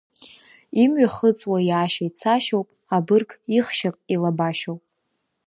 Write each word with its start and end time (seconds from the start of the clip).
Имҩахыҵуа 0.83 1.57
иаашьа 1.69 2.03
ицашьоуп, 2.07 2.67
абырг 2.95 3.29
их-шьап 3.57 3.95
илабашьоуп. 4.13 4.81